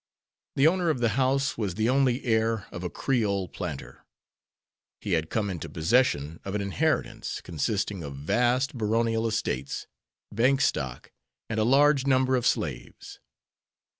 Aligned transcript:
The 0.55 0.65
owner 0.65 0.89
of 0.89 0.97
the 0.97 1.09
house 1.09 1.59
was 1.59 1.75
the 1.75 1.87
only 1.87 2.25
heir 2.25 2.65
of 2.71 2.83
a 2.83 2.89
Creole 2.89 3.47
planter. 3.47 4.03
He 4.99 5.11
had 5.11 5.29
come 5.29 5.47
into 5.47 5.69
possession 5.69 6.39
of 6.43 6.55
an 6.55 6.61
inheritance 6.61 7.39
consisting 7.39 8.01
of 8.01 8.15
vast 8.15 8.73
baronial 8.75 9.27
estates, 9.27 9.85
bank 10.33 10.61
stock, 10.61 11.11
and 11.51 11.59
a 11.59 11.63
large 11.63 12.07
number 12.07 12.35
of 12.35 12.47
slaves. 12.47 13.19